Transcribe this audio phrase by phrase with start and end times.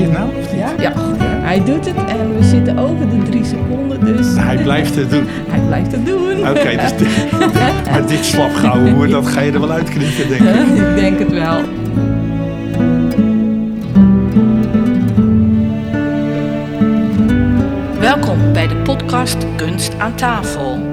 [0.00, 0.60] hij het nou of niet?
[0.60, 0.92] Ja, ja,
[1.42, 5.24] hij doet het en we zitten over de drie seconden, dus Hij blijft het doen.
[5.52, 6.48] hij blijft het doen.
[6.48, 7.32] Oké, dus dit,
[7.90, 10.88] maar dit slapgouwen hoor, dat ga je er wel uitknippen, denk ik.
[10.88, 11.60] ik denk het wel.
[18.00, 20.89] Welkom bij de podcast Kunst aan tafel.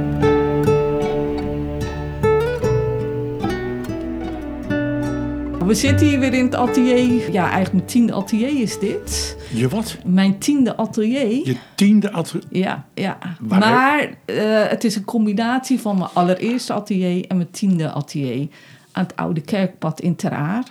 [5.68, 7.32] We zitten hier weer in het atelier.
[7.32, 9.38] Ja, eigenlijk mijn tiende atelier is dit.
[9.54, 9.98] Je wat?
[10.06, 11.46] Mijn tiende atelier.
[11.48, 12.46] Je tiende atelier.
[12.50, 13.18] Ja, ja.
[13.40, 18.48] Waar- Maar eh, het is een combinatie van mijn allereerste atelier en mijn tiende atelier
[18.92, 20.64] aan het Oude Kerkpad in Ter Aar.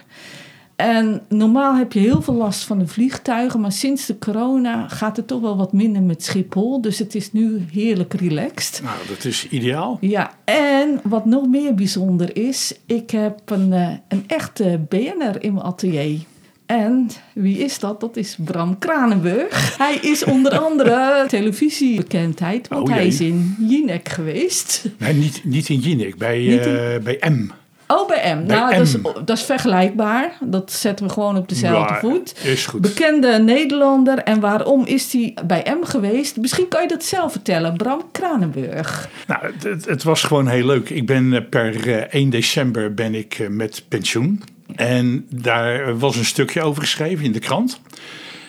[0.76, 5.16] En normaal heb je heel veel last van de vliegtuigen, maar sinds de corona gaat
[5.16, 6.80] het toch wel wat minder met Schiphol.
[6.80, 8.80] Dus het is nu heerlijk relaxed.
[8.84, 9.98] Nou, dat is ideaal.
[10.00, 15.52] Ja, en wat nog meer bijzonder is, ik heb een, eh, een echte BN'er in
[15.52, 16.18] mijn atelier.
[16.66, 18.00] En wie is dat?
[18.00, 19.76] Dat is Bram Kranenburg.
[19.78, 24.84] Hij is onder andere televisiebekendheid, want Oh, hij is in Jinek geweest.
[24.98, 27.50] Nee, niet, niet in Jinek, bij, in- eh, bij M.
[27.88, 28.46] Oh, bij M.
[28.46, 30.32] Bij nou, Dat, is, dat is vergelijkbaar.
[30.40, 32.34] Dat zetten we gewoon op dezelfde Ja, voet.
[32.44, 32.80] Is goed.
[32.80, 34.18] Bekende Nederlander.
[34.18, 36.36] En waarom is hij bij M geweest?
[36.36, 37.76] Misschien kan je dat zelf vertellen.
[37.76, 39.08] Bram Kranenburg.
[39.26, 40.90] Nou, het- het, was gewoon heel leuk.
[40.90, 44.42] Ik ben eh, per eh, 1 december ben ik eh, met pensioen.
[44.76, 47.80] En daar was een stukje over geschreven in de krant.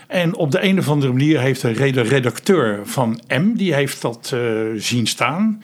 [0.07, 4.01] En op de een of andere manier heeft de rede- redacteur van M, die heeft
[4.01, 4.39] dat eh,
[4.75, 5.61] zien staan.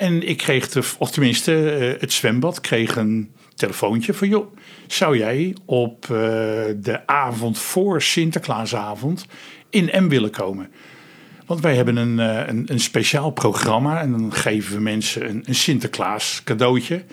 [0.00, 4.28] En ik kreeg, de, of tenminste eh, het zwembad, kreeg een telefoontje van...
[4.28, 4.54] joh,
[4.86, 6.10] zou jij op eh,
[6.76, 9.26] de avond voor Sinterklaasavond
[9.70, 10.70] in M willen komen?
[11.46, 15.42] Want wij hebben een, eh, een, een speciaal programma en dan geven we mensen een,
[15.44, 17.04] een Sinterklaas cadeautje.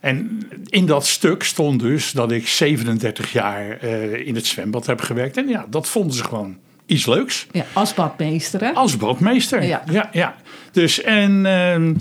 [0.00, 3.82] En in dat stuk stond dus dat ik 37 jaar
[4.14, 5.36] in het zwembad heb gewerkt.
[5.36, 7.46] En ja, dat vonden ze gewoon iets leuks.
[7.52, 8.72] Ja, als badmeester, hè?
[8.72, 9.62] Als badmeester.
[9.62, 9.82] Ja.
[9.90, 10.34] ja, ja.
[10.72, 11.94] Dus en ehm,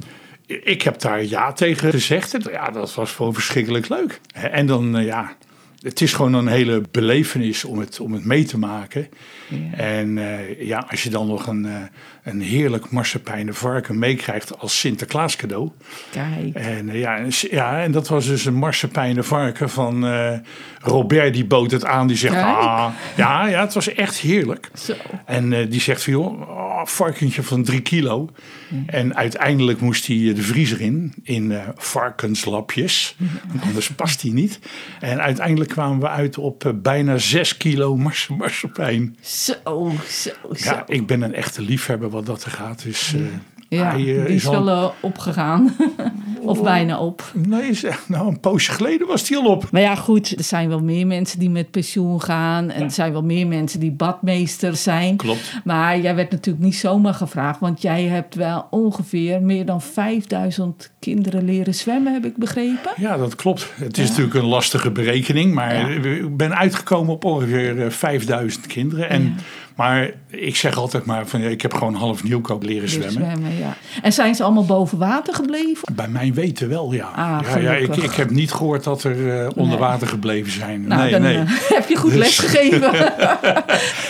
[0.45, 2.37] ik heb daar ja tegen gezegd.
[2.51, 4.19] Ja, dat was gewoon verschrikkelijk leuk.
[4.33, 5.35] En dan, eh, ja,
[5.83, 9.07] het is gewoon een hele belevenis om het, om het mee te maken.
[9.49, 9.77] Ja.
[9.77, 11.75] En eh, ja, als je dan nog een, eh,
[12.23, 15.69] een heerlijk marsepeinen varken meekrijgt als Sinterklaas cadeau.
[16.11, 16.55] Kijk.
[16.55, 20.05] En, eh, ja, en ja, en dat was dus een marsepeinen varken van
[20.79, 22.07] Robert, die bood het aan.
[22.07, 22.45] Die zegt, Kijk.
[22.45, 24.69] ah, ja, ja, het was echt heerlijk.
[24.73, 24.93] Zo.
[25.25, 28.29] En die zegt van, joh, oh, varkentje van drie kilo.
[28.85, 33.15] En uiteindelijk moest hij de vriezer in, in varkenslapjes.
[33.61, 34.59] Anders past hij niet.
[34.99, 39.17] En uiteindelijk kwamen we uit op eh, bijna zes kilo mars marsepein.
[39.21, 39.53] Zo,
[40.07, 40.69] zo, zo.
[40.69, 42.83] Ja, ik ben een echte liefhebber wat dat er gaat.
[42.83, 43.21] Dus eh,
[43.75, 45.75] Ja, hij, eh, die is al- wel eh, opgegaan.
[46.41, 47.31] of bijna op.
[47.47, 49.71] Nee, is echt- nou, een poosje geleden was hij al op.
[49.71, 52.69] Maar ja, goed, er zijn wel meer mensen die met pensioen gaan.
[52.69, 55.15] En er zijn wel meer mensen die badmeester zijn.
[55.15, 55.53] Klopt.
[55.63, 57.59] Maar jij werd natuurlijk niet zomaar gevraagd.
[57.59, 62.91] Want jij hebt wel ongeveer meer dan 5000 kinderen leren zwemmen, heb ik begrepen.
[62.97, 63.71] Ja, dat klopt.
[63.75, 69.09] Het is natuurlijk een lastige berekening, maar ik ben uitgekomen op ongeveer eh, 5000 kinderen.
[69.09, 69.35] En,
[69.75, 73.57] Maar ik zeg altijd maar van ik heb gewoon half nieuwkoop leren zwemmen.
[73.59, 73.77] ja.
[74.01, 75.95] En zijn ze allemaal boven water gebleven?
[75.95, 77.11] Bij mijn weten wel, ja.
[77.15, 80.87] Ah, ja, ja ik, ik heb niet gehoord dat er eh, onder water gebleven zijn.
[80.87, 81.37] Nou, nee, dan nee.
[81.37, 82.91] eh, heb je goed Dus- lesgegeven.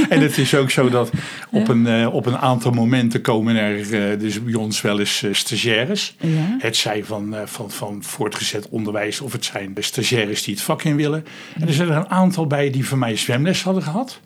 [0.10, 1.10] En het is ook zo dat
[1.52, 6.16] op, een, eh, op een aantal momenten komen er dus bij ons wel eens stagiaires.
[6.20, 6.56] Ja.
[6.60, 10.84] Het zij van, van, van voortgezet onderwijs of het zijn de stagiaires die het vak
[10.84, 11.26] in willen.
[11.60, 14.20] En er zijn er een aantal bij die van mij zwemles hadden gehad.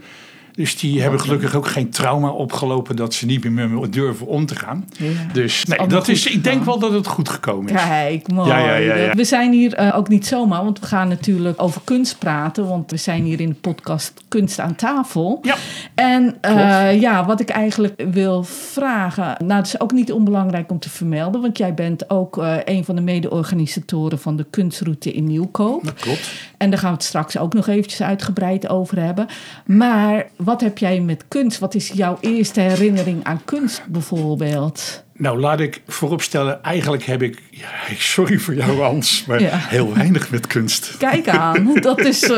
[0.57, 4.55] Dus die hebben gelukkig ook geen trauma opgelopen dat ze niet meer durven om te
[4.55, 4.89] gaan.
[4.97, 5.09] Ja.
[5.33, 7.81] Dus nee, dat is, ik denk wel dat het goed gekomen is.
[7.81, 8.49] Kijk, mooi.
[8.49, 9.13] Ja.
[9.13, 12.67] We zijn hier eh, ook niet zomaar, want we gaan natuurlijk over kunst praten.
[12.67, 15.39] Want we zijn hier in de podcast Kunst aan tafel.
[15.41, 15.55] Ja.
[15.95, 19.35] En eh, ja, wat ik eigenlijk wil vragen.
[19.45, 21.41] Nou, het is ook niet onbelangrijk om te vermelden.
[21.41, 25.83] Want jij bent ook eh, een van de mede-organisatoren van de kunstroute in Nieuwkoop.
[25.83, 26.31] Dat klopt.
[26.57, 29.27] En daar gaan we het straks ook nog eventjes uitgebreid over hebben.
[29.65, 31.59] Maar wat heb jij met kunst?
[31.59, 35.03] Wat is jouw eerste herinnering aan kunst bijvoorbeeld?
[35.13, 37.67] Nou, laat ik vooropstellen, eigenlijk heb ik, ja,
[37.97, 39.49] sorry voor jou Hans, maar Ja.
[39.53, 40.97] heel weinig met kunst.
[40.97, 42.23] Kijk aan, dat is.
[42.23, 42.35] eh,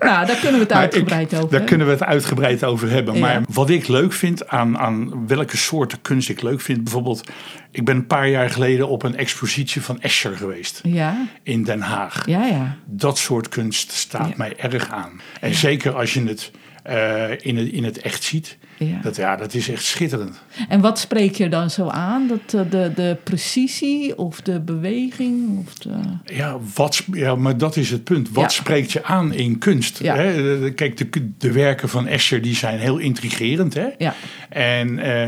[0.00, 1.50] nou, daar kunnen we het Maar uitgebreid ik- over.
[1.50, 3.14] Daar kunnen we het uitgebreid over hebben.
[3.14, 3.20] Ja.
[3.20, 6.82] Maar wat ik leuk vind aan, aan welke soorten kunst ik leuk vind.
[6.84, 7.28] Bijvoorbeeld,
[7.70, 10.80] ik ben een paar jaar geleden op een expositie van Escher geweest.
[10.82, 12.26] Ja, In Den Haag.
[12.26, 12.76] ja, ja.
[12.84, 15.20] Dat soort kunst staat mij erg aan.
[15.40, 16.50] En zeker als je het
[16.82, 18.58] eh, in, het, in het echt ziet.
[18.76, 19.00] Ja.
[19.02, 20.42] Dat, ja, dat is echt schitterend.
[20.68, 22.28] En wat spreek je dan zo aan?
[22.28, 25.58] Dat, eh, de, de precisie of de beweging?
[25.66, 25.90] Of de...
[26.24, 28.30] Ja, wat, ja, maar dat is het punt.
[28.30, 28.48] Wat Ja.
[28.48, 29.98] spreekt je aan in kunst?
[29.98, 30.16] Ja.
[30.16, 30.70] Hè?
[30.72, 33.74] Kijk, de, de werken van Escher die zijn heel intrigerend.
[33.74, 33.88] Hè?
[33.98, 34.14] Ja.
[34.48, 35.22] En, eh,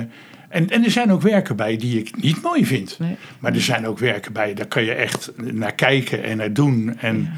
[0.48, 2.96] en, en er zijn ook werken bij die ik niet mooi vind.
[2.98, 3.16] Nee.
[3.38, 6.98] Maar er zijn ook werken bij, daar kan je echt naar kijken en naar doen.
[6.98, 7.32] En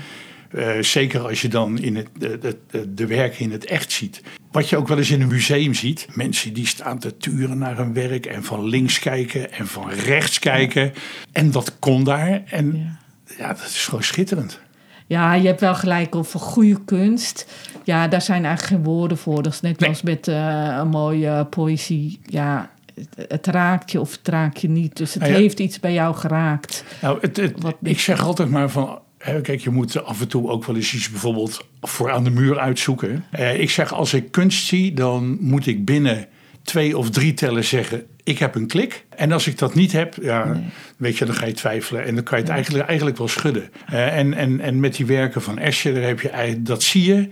[0.50, 2.38] eh, zeker als je dan in het, de,
[2.70, 4.22] de, de, werken in het echt ziet.
[4.50, 6.06] Wat je ook wel eens in een museum ziet.
[6.14, 10.38] Mensen die staan te turen naar een werk en van links kijken en van rechts
[10.38, 10.92] kijken.
[11.32, 12.42] En dat kon daar.
[12.46, 13.34] En Ja.
[13.38, 14.60] ja, dat is gewoon schitterend.
[15.06, 17.46] Ja, je hebt wel gelijk over goede kunst.
[17.84, 19.42] Ja, daar zijn eigenlijk geen woorden voor.
[19.42, 19.88] Dat is net Nee.
[19.88, 22.20] als met eh, een mooie poëzie.
[22.24, 24.96] Ja, het, het raakt je of het raakt je niet.
[24.96, 25.34] Dus het Ah, ja.
[25.34, 26.84] heeft iets bij jou geraakt.
[27.02, 28.98] Nou, het, het- Wat ik zeg altijd maar van.
[29.18, 32.58] Kijk, je moet af en toe ook wel eens iets bijvoorbeeld voor aan de muur
[32.58, 33.24] uitzoeken.
[33.30, 36.26] Eh, ik zeg, als ik kunst zie, dan moet ik binnen
[36.62, 39.04] twee of drie tellen zeggen: ik heb een klik.
[39.08, 40.62] En als ik dat niet heb, ja,
[40.96, 42.04] weet je, dan ga je twijfelen.
[42.04, 43.70] En dan kan je het eigenlijk, eigenlijk wel schudden.
[43.86, 47.28] Eh, en, en, en met die werken van Escher, daar heb je, dat zie je.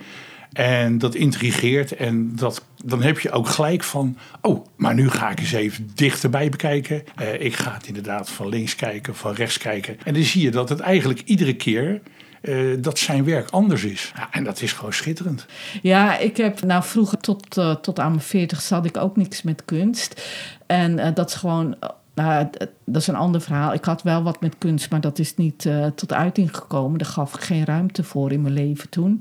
[0.55, 1.97] En dat intrigeert.
[1.97, 4.17] En dat, dan heb je ook gelijk van...
[4.41, 7.03] oh, maar nu ga ik eens even dichterbij bekijken.
[7.17, 9.97] Eh, ik ga het inderdaad van links kijken, van rechts kijken.
[10.05, 12.01] En dan zie je dat het eigenlijk iedere keer...
[12.41, 14.13] eh, dat zijn werk anders is.
[14.17, 15.47] Ja, en dat is gewoon schitterend.
[15.83, 19.43] Ja, ik heb nou vroeger tot, eh, tot aan mijn veertig had ik ook niks
[19.43, 20.23] met kunst.
[20.67, 21.77] En dat is gewoon,
[22.15, 22.49] nou,
[22.85, 23.73] dat is een ander verhaal.
[23.75, 26.99] Ik had wel wat met kunst, maar dat is niet tot uiting gekomen.
[26.99, 29.21] Daar gaf ik geen ruimte voor in mijn leven toen.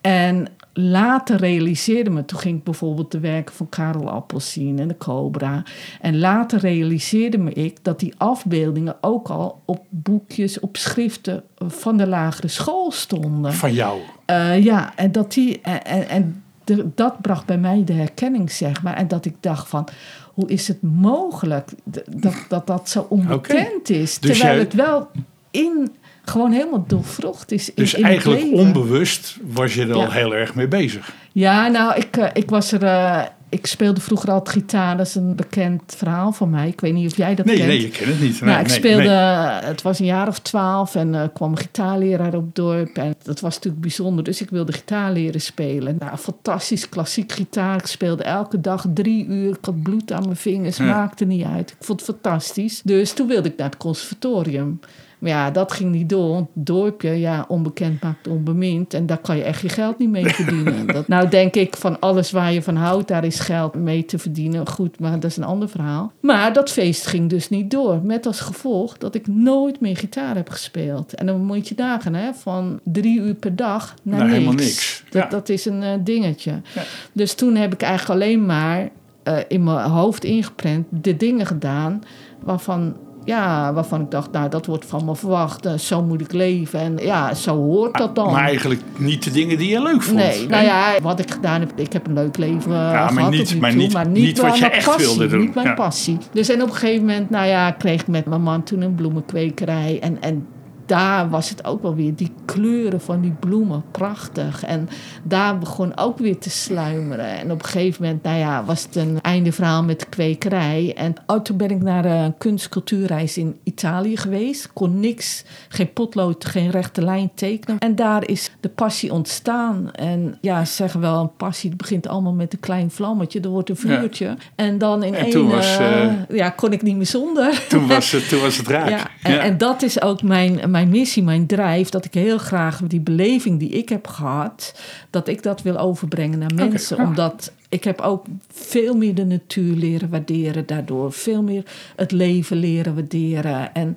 [0.00, 4.88] En later realiseerde me, toen ging ik bijvoorbeeld de werken van Karel Appels zien en
[4.88, 5.62] de Cobra.
[6.00, 11.96] En later realiseerde me ik dat die afbeeldingen ook al op boekjes, op schriften van
[11.96, 13.52] de lagere school stonden.
[13.52, 14.00] Van jou.
[14.24, 15.60] Eh, ja, en dat die.
[15.60, 18.94] En, en, de- dat bracht bij mij de herkenning, zeg maar.
[18.94, 19.88] En dat ik dacht van.
[20.34, 21.70] Hoe is het mogelijk
[22.10, 24.18] dat dat, dat zo onbekend is?
[24.18, 25.08] Dus terwijl jij- het wel
[25.50, 25.92] in.
[26.24, 27.68] Gewoon helemaal doorvrocht is.
[27.68, 28.58] In, Dus in het eigenlijk leven.
[28.58, 31.12] onbewust was je er al heel erg mee bezig.
[31.32, 32.82] Ja, nou, ik, eh, ik was er.
[32.82, 34.96] eh, ik speelde vroeger altijd gitaar.
[34.96, 36.68] Dat is een bekend verhaal van mij.
[36.68, 37.68] Ik weet niet of jij dat Nee, kent.
[37.68, 38.40] nee, je kent het niet.
[38.40, 39.68] nou, Nee, ik nee, speelde, nee.
[39.68, 42.96] het was een jaar of twaalf en kwam een gitaarleraar op het dorp.
[42.96, 45.96] En dat was natuurlijk bijzonder, dus ik wilde gitaar leren spelen.
[45.98, 47.76] Nou, fantastisch klassiek gitaar.
[47.76, 49.48] Ik speelde elke dag drie uur.
[49.50, 50.84] Ik had bloed aan mijn vingers, Ja.
[50.84, 51.70] maakte niet uit.
[51.70, 52.80] Ik vond het fantastisch.
[52.84, 54.80] Dus toen wilde ik naar het conservatorium.
[55.24, 56.28] Maar ja, dat ging niet door.
[56.28, 58.94] Want het dorpje, ja, onbekend maakt onbemind.
[58.94, 60.86] En daar kan je echt je geld niet mee verdienen.
[60.94, 64.18] Dat, nou denk ik van alles waar je van houdt, daar is geld mee te
[64.18, 64.68] verdienen.
[64.68, 66.12] Goed, maar dat is een ander verhaal.
[66.20, 68.00] Maar dat feest ging dus niet door.
[68.02, 71.14] Met als gevolg dat ik nooit meer gitaar heb gespeeld.
[71.14, 74.32] En dan moet je dagen, hè, van drie uur per dag naar Nou, niks.
[74.38, 75.02] helemaal niks.
[75.10, 75.28] Dat, Ja.
[75.28, 76.50] dat is een eh, dingetje.
[76.74, 76.82] Ja.
[77.12, 78.88] Dus toen heb ik eigenlijk alleen maar
[79.22, 82.02] eh, in mijn hoofd ingeprent de dingen gedaan
[82.40, 85.66] waarvan, ja, waarvan ik dacht, nou, dat wordt van me verwacht.
[85.66, 86.80] eh, zo moet ik leven.
[86.80, 88.32] En ja, zo hoort dat dan.
[88.32, 90.16] Maar eigenlijk niet de dingen die je leuk vond.
[90.16, 93.60] Nee, nou ja, wat ik gedaan heb, ik heb een leuk leven maar gehad niet-
[93.60, 95.40] maar toe, niet- maar niet niet, wat mijn je echt passie, wilde doen.
[95.40, 95.74] Niet mijn Ja.
[95.74, 96.18] passie.
[96.32, 98.94] Dus en op een gegeven moment, nou ja, kreeg ik met mijn man toen een
[98.94, 100.46] bloemenkwekerij en, en
[100.86, 104.64] daar was het ook wel weer die kleuren van die bloemen prachtig.
[104.64, 104.88] En
[105.22, 107.38] daar begon ook weer te sluimeren.
[107.38, 110.92] En op een gegeven moment, nou ja, was het een einde verhaal met de kwekerij.
[110.96, 114.72] En oh, toen ben ik naar een kunstcultuurreis in Italië geweest.
[114.72, 117.78] Kon niks, geen potlood, geen rechte lijn tekenen.
[117.78, 119.92] En daar is de passie ontstaan.
[119.92, 123.40] En ja, ze zeggen wel, een passie het begint allemaal met een klein vlammetje.
[123.40, 124.36] Er wordt een vuurtje.
[124.54, 127.62] En dan in En één, toen was, eh, eh, ja, kon ik niet meer zonder.
[127.68, 128.88] Toen, was het, toen was het raak.
[128.88, 129.40] Ja, en, Ja.
[129.40, 131.88] en dat is ook mijn, mijn missie, mijn drijf.
[131.88, 136.38] Dat ik heel graag die beleving die ik heb gehad, dat ik dat wil overbrengen
[136.38, 136.96] naar mensen.
[136.96, 137.04] ja.
[137.04, 141.12] Omdat ik heb ook veel meer de natuur leren waarderen daardoor.
[141.12, 141.62] Veel meer
[141.96, 143.74] het leven leren waarderen.
[143.74, 143.96] En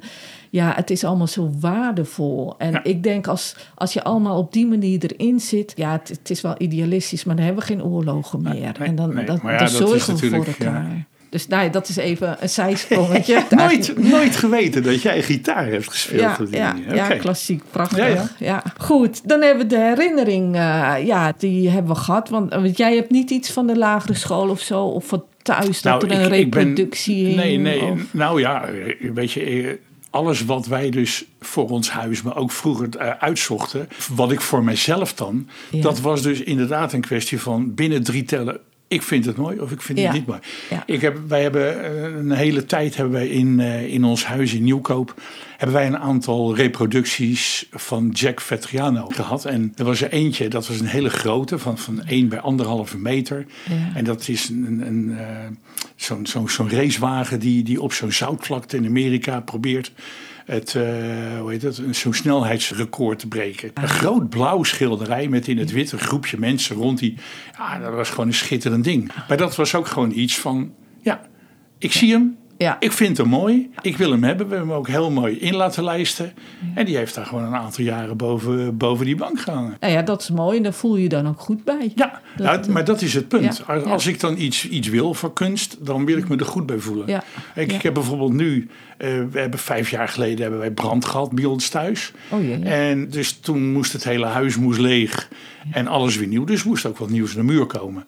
[0.50, 2.56] ja, het is allemaal zo waardevol.
[2.58, 2.84] En Ja.
[2.84, 6.42] ik denk als, als je allemaal op die manier erin zit, ja, het, het is
[6.42, 8.54] wel idealistisch, maar dan hebben we geen oorlogen meer.
[8.54, 9.26] nee, en dan, nee.
[9.26, 11.06] dat, Maar ja, dan dat is zorgen we voor elkaar.
[11.38, 13.44] Dus nou, ja, dat is even een zijsprongetje.
[13.56, 16.50] nooit, nooit geweten dat jij gitaar hebt gespeeld.
[16.52, 18.34] Ja, ja, ja, klassiek, prachtig.
[18.40, 18.64] Ja.
[18.78, 22.30] Goed, dan hebben we de herinnering, eh, ja, die hebben we gehad.
[22.30, 25.82] Want, want jij hebt niet iets van de lagere school of zo, of van thuis
[25.82, 27.36] dat er een Nou, ik- ik ben- reproductie in.
[27.36, 27.84] Nee, nee.
[27.84, 28.66] of- Nou ja,
[29.14, 29.74] weet je, eh,
[30.10, 34.64] alles wat wij dus voor ons huis, maar ook vroeger eh, uitzochten, wat ik voor
[34.64, 39.38] mezelf dan, dat was dus inderdaad een kwestie van binnen drie tellen ik vind het
[39.38, 40.06] mooi of ik vind Ja.
[40.06, 40.40] het niet mooi.
[40.70, 40.84] Ja.
[40.86, 44.54] Ik heb, wij hebben eh, een hele tijd hebben wij in, eh, in ons huis
[44.54, 45.22] in Nieuwkoop
[45.58, 49.46] hebben wij een aantal reproducties van Jack Vetriano gehad.
[49.46, 52.98] En er was er eentje, dat was een hele grote, van, van 1 bij anderhalve
[52.98, 53.46] meter.
[53.70, 53.92] Ja.
[53.96, 55.18] En dat is een, een,
[55.96, 59.92] zo'n zo'n zo'n racewagen die, die op zo'n zoutvlakte in Amerika probeert
[60.48, 63.72] het, eh, hoe het, zo'n snelheidsrecord te breken.
[63.74, 67.16] Een groot blauw schilderij met in het wit een groepje mensen rond die.
[67.58, 69.12] Ja, dat was gewoon een schitterend ding.
[69.28, 71.22] Maar dat was ook gewoon iets van, ja,
[71.78, 72.38] ik zie hem.
[72.58, 72.78] Ja.
[72.80, 73.70] Ik vind hem mooi.
[73.82, 74.48] Ik wil hem hebben.
[74.48, 76.34] We hebben hem ook heel mooi in laten lijsten.
[76.76, 79.78] En die heeft daar gewoon een aantal jaren boven, boven die bank gehangen.
[79.80, 81.92] Nou ja, dat is mooi en daar voel je je dan ook goed bij.
[81.96, 83.64] Ja, Dat- nou, maar dat is het punt.
[83.68, 84.10] Ja, Als, ja.
[84.12, 87.08] ik dan iets, iets wil voor kunst, dan wil ik me er goed bij voelen.
[87.08, 87.24] Ja,
[87.56, 87.76] Ik, ja.
[87.78, 91.46] ik heb bijvoorbeeld nu, eh, we hebben vijf jaar geleden hebben wij brand gehad bij
[91.46, 92.12] ons thuis.
[92.30, 92.64] Oh jee.
[92.64, 95.28] En dus toen moest het hele huis moest leeg
[95.72, 96.44] en alles weer nieuw.
[96.44, 98.06] Dus moest ook wat nieuws naar de muur komen.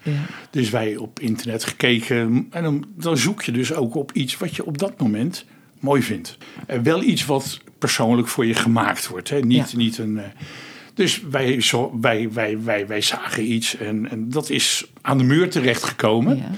[0.50, 2.48] Dus wij op internet gekeken.
[2.50, 5.46] En dan, dan zoek je dus ook op iets wat je op dat moment
[5.80, 6.38] mooi vindt.
[6.68, 9.30] En wel iets wat persoonlijk voor je gemaakt wordt.
[9.30, 9.40] Hè?
[9.40, 10.18] Niet, niet een.
[10.18, 10.26] eh,
[10.94, 15.24] dus wij, zo, wij, wij, wij, wij zagen iets en, en dat is aan de
[15.24, 16.38] muur terechtgekomen.
[16.38, 16.52] Ja.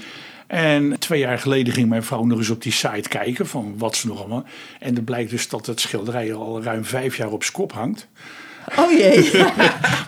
[0.46, 3.96] En twee jaar geleden ging mijn vrouw nog eens op die site kijken van wat
[3.96, 4.44] ze nog allemaal.
[4.78, 8.08] En er blijkt dus dat het schilderij al ruim vijf jaar op skop hangt.
[8.78, 9.30] Oh jee.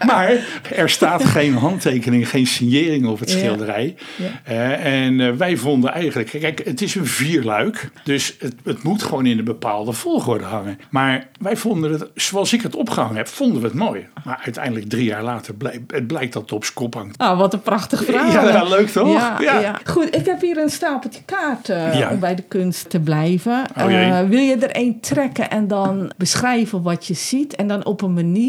[0.06, 0.32] Maar
[0.74, 3.94] er staat geen handtekening, geen signering op het schilderij.
[4.16, 4.26] Ja.
[4.44, 7.90] Eh, en eh, wij vonden eigenlijk, kijk, het is een vierluik.
[8.04, 10.78] Dus het, het moet gewoon in een bepaalde volgorde hangen.
[10.90, 14.06] Maar wij vonden het, zoals ik het opgehangen heb, vonden we het mooi.
[14.24, 17.18] Maar uiteindelijk drie jaar later blijkt het blijkt dat het op kop hangt.
[17.18, 18.30] Ah, wat een prachtig verhaal.
[18.30, 19.40] Ja, ja, leuk toch?
[19.40, 19.80] Ja.
[19.84, 22.10] Goed, ik heb hier een stapeltje kaarten Ja.
[22.10, 23.64] om bij de kunst te blijven.
[23.76, 23.92] Oh.
[23.92, 27.54] Eh, wil je er één trekken en dan beschrijven wat je ziet?
[27.54, 28.43] En dan op een manier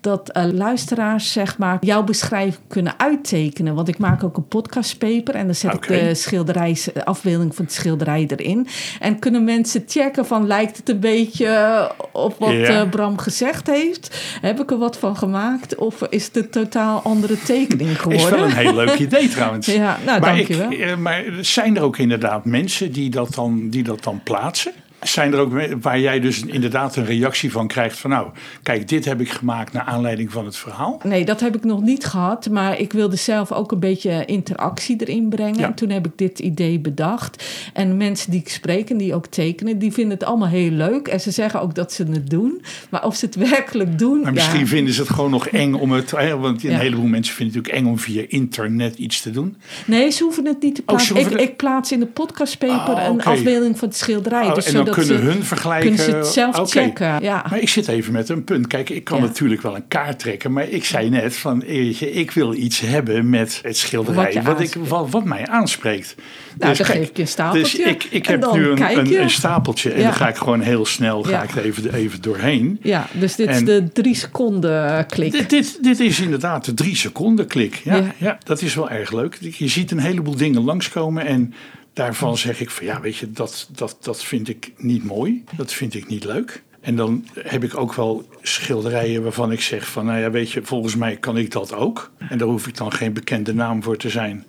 [0.00, 3.74] dat eh, luisteraars zeg maar, jouw beschrijving kunnen uittekenen.
[3.74, 7.64] Want ik maak ook een podcastpaper en dan zet ik de schilderij, de afbeelding van
[7.64, 8.66] het schilderij erin.
[9.00, 14.38] En kunnen mensen checken van lijkt het een beetje op wat eh, Bram gezegd heeft?
[14.40, 15.74] Heb ik er wat van gemaakt?
[15.74, 18.26] Of is het een totaal andere tekening geworden?
[18.26, 19.66] Is wel een heel leuk idee trouwens.
[19.66, 20.70] Ja, nou, maar, dankjewel.
[20.70, 24.72] Ik, eh, maar zijn er ook inderdaad mensen die dat dan, die dat dan plaatsen?
[25.04, 28.28] Zijn er ook waar jij dus inderdaad een reactie van krijgt van nou,
[28.62, 31.00] kijk, dit heb ik gemaakt naar aanleiding van het verhaal?
[31.04, 32.48] Nee, dat heb ik nog niet gehad.
[32.50, 35.58] Maar ik wilde zelf ook een beetje interactie erin brengen.
[35.58, 35.66] Ja.
[35.66, 37.44] En toen heb ik dit idee bedacht.
[37.72, 41.08] En mensen die ik spreek en die ook tekenen, die vinden het allemaal heel leuk.
[41.08, 42.62] En ze zeggen ook dat ze het doen.
[42.90, 44.20] Maar of ze het werkelijk doen.
[44.20, 44.66] Maar misschien ja.
[44.66, 46.10] vinden ze het gewoon nog eng om het.
[46.10, 46.78] hè, Want een Ja.
[46.78, 49.56] heleboel mensen vinden het natuurlijk eng om via internet iets te doen.
[49.86, 51.16] Nee, ze hoeven het niet te Oh, plaatsen.
[51.16, 54.46] ik, het- ik plaats in de podcastpaper Oh, een afbeelding van het schilderij.
[54.46, 55.86] Oh, dus zodat kunnen ze, hun vergelijken.
[55.88, 57.22] kunnen ze het zelf checken.
[57.22, 57.46] Ja.
[57.50, 58.66] Maar ik zit even met een punt.
[58.66, 59.24] Kijk, ik kan Ja.
[59.24, 60.52] natuurlijk wel een kaart trekken.
[60.52, 64.42] Maar ik zei net van, je, ik wil iets hebben met het schilderij.
[64.42, 66.14] Wat ik, wat, wat mij aanspreekt.
[66.58, 67.78] Nou, dan kijk, geef ik je een stapeltje.
[67.78, 69.18] Dus ik, ik heb dan nu een, een, je.
[69.18, 69.90] een stapeltje.
[69.90, 70.04] En Ja.
[70.04, 72.78] dan ga ik gewoon heel snel ga ik er even, even doorheen.
[72.82, 75.32] Ja, dus dit is de drie seconden klik.
[75.32, 77.80] Dit, dit, dit is inderdaad de drie seconden klik.
[77.84, 78.04] Ja, Ja.
[78.16, 78.38] ja.
[78.44, 79.38] dat is wel erg leuk.
[79.40, 81.54] Je ziet een heleboel dingen langskomen en
[81.94, 85.44] daarvan zeg ik van ja, weet je, dat, dat, dat vind ik niet mooi.
[85.56, 86.62] Dat vind ik niet leuk.
[86.80, 90.62] En dan heb ik ook wel schilderijen waarvan ik zeg van nou ja, weet je,
[90.62, 92.12] volgens mij kan ik dat ook.
[92.28, 94.44] En daar hoef ik dan geen bekende naam voor te zijn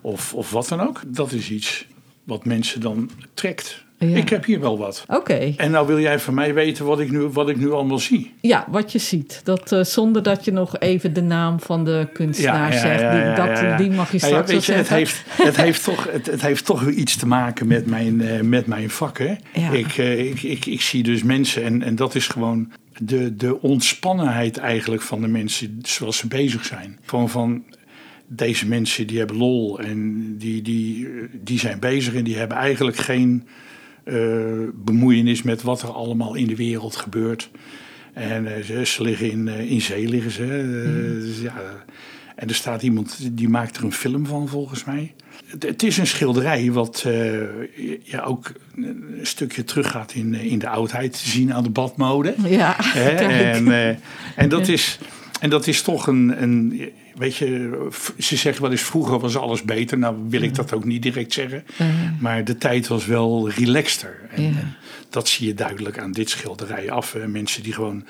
[0.00, 1.00] of, of wat dan ook.
[1.06, 1.86] Dat is iets
[2.24, 3.84] wat mensen dan trekt.
[4.08, 4.16] Ja.
[4.16, 5.04] Ik heb hier wel wat.
[5.08, 5.54] Oké.
[5.56, 8.34] En nou wil jij van mij weten wat ik nu, wat ik nu allemaal zie.
[8.40, 9.40] Ja, wat je ziet.
[9.44, 13.12] Dat, eh, zonder dat je nog even de naam van de kunstenaar zegt.
[13.12, 16.08] die, dat, die mag je Nou ja, straks weet je, het, heeft, het, heeft toch,
[16.12, 19.18] het, het heeft toch weer iets te maken met mijn, eh, met mijn vak.
[19.18, 19.34] Hè?
[19.72, 23.60] Ik, eh, ik, ik, ik zie dus mensen en, en dat is gewoon de, de
[23.60, 26.98] ontspannenheid eigenlijk van de mensen zoals ze bezig zijn.
[27.04, 27.64] Gewoon van
[28.26, 31.08] deze mensen die hebben lol en die, die,
[31.42, 33.46] die zijn bezig en die hebben eigenlijk geen
[34.74, 37.50] bemoeienis met wat er allemaal in de wereld gebeurt.
[38.12, 40.44] En eh, ze, liggen in, eh, in zee, liggen ze.
[40.44, 41.54] eh, dus ja,
[42.36, 45.14] en er staat iemand die maakt er een film van, volgens mij.
[45.46, 47.40] Het, het is een schilderij wat eh,
[48.02, 51.12] ja, ook een stukje teruggaat in, in de oudheid.
[51.12, 52.34] Te zien aan de badmode.
[52.46, 52.76] Ja.
[52.94, 53.88] En, eh,
[54.36, 54.98] en, dat is,
[55.40, 56.90] en dat is toch een, een.
[57.14, 57.88] Weet je,
[58.18, 59.98] ze zeggen wel eens vroeger was alles beter.
[59.98, 61.64] Nou wil ik dat ook niet direct zeggen.
[62.20, 64.20] Maar de tijd was wel relaxter.
[64.30, 64.74] En, en
[65.10, 67.12] dat zie je duidelijk aan dit schilderij af.
[67.12, 67.28] hè.
[67.28, 68.04] Mensen die gewoon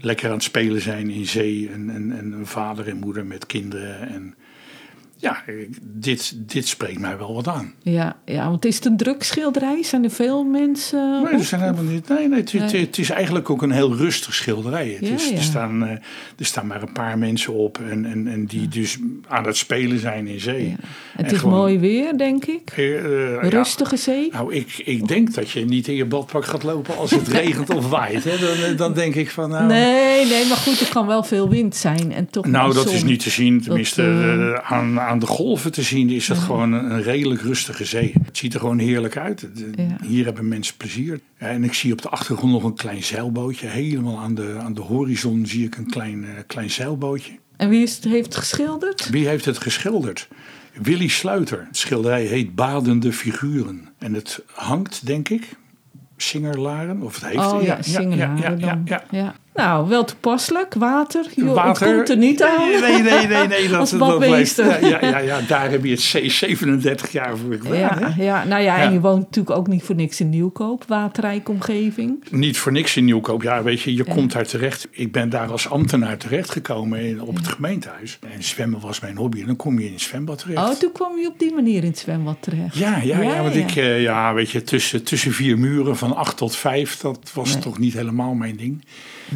[0.00, 1.70] lekker aan het spelen zijn in zee.
[1.72, 4.08] En, en, en een vader en moeder met kinderen.
[4.08, 4.34] En
[5.22, 5.42] ja,
[5.82, 7.72] dit, dit spreekt mij wel wat aan.
[7.82, 9.82] Ja, ja, want is het een drukschilderij?
[9.82, 12.80] Zijn er veel mensen Nee, er zijn helemaal niet, nee, nee, het, het- Nee.
[12.84, 14.88] het is eigenlijk ook een heel rustig schilderij.
[15.00, 15.36] Het Ja, is, ja.
[15.36, 15.90] Er, staan, eh,
[16.38, 18.98] er staan maar een paar mensen op en, en, en die dus
[19.28, 20.76] aan het spelen zijn in zee.
[21.16, 22.72] Het En is gewoon- mooi weer, denk ik.
[22.76, 23.48] Eh, eh.
[23.48, 24.28] Rustige zee.
[24.32, 27.74] Nou, ik, ik denk dat je niet in je badpak gaat lopen als het regent
[27.74, 28.24] of waait.
[28.24, 28.38] Hè?
[28.38, 31.76] Dan, dan denk ik van, nou, Nee, nee, maar goed, er kan wel veel wind
[31.76, 32.12] zijn.
[32.12, 33.60] En toch nou dat is niet te zien.
[33.62, 38.12] Tenminste, aan, aan de golven te zien is het gewoon een, een redelijk rustige zee.
[38.24, 39.40] Het ziet er gewoon heerlijk uit.
[39.40, 39.96] De- Ja.
[40.06, 41.20] Hier hebben mensen plezier.
[41.36, 43.66] En ik zie op de achtergrond nog een klein zeilbootje.
[43.66, 47.32] Helemaal aan de, aan de horizon zie ik een klein, eh, klein zeilbootje.
[47.56, 49.08] En wie is het, heeft het geschilderd?
[49.10, 50.28] Wie heeft het geschilderd?
[50.82, 51.64] Willy Sluiter.
[51.66, 53.88] Het schilderij heet Badende Figuren.
[53.98, 55.48] En het hangt, denk ik,
[56.16, 57.02] Singerlaren.
[57.02, 57.52] Of het heeft...
[57.52, 59.04] oh ja, ja, Singelaren ja, ja, ja.
[59.10, 59.34] Ja.
[59.54, 60.74] Nou, wel toepasselijk.
[60.74, 61.26] Water.
[61.36, 61.86] Joh, Water.
[61.86, 62.68] Het komt er niet aan.
[62.68, 63.46] Nee, nee, nee, nee.
[63.46, 64.86] nee dat, Als badmeester.
[64.88, 67.78] ja, ja, ja, daar heb je het C 37 jaar voor gedaan.
[67.78, 68.22] Ja, hè?
[68.24, 72.24] ja, nou ja, en je woont natuurlijk ook niet voor niks in Nieuwkoop, waterrijke omgeving.
[72.30, 73.42] Niet voor niks in Nieuwkoop.
[73.42, 74.88] Ja, weet je, je komt daar terecht.
[74.90, 78.18] Ik ben daar als ambtenaar terechtgekomen op het gemeentehuis.
[78.34, 79.40] En zwemmen was mijn hobby.
[79.40, 80.58] En dan kom je in het zwembad terecht.
[80.68, 82.76] Oh, toen kwam je op die manier in het zwembad terecht.
[82.76, 86.36] Ja, ja, ja, want ik, eh, ja, weet je, tussen, tussen vier muren van acht
[86.36, 87.62] tot vijf, dat was Nee.
[87.62, 88.84] toch niet helemaal mijn ding.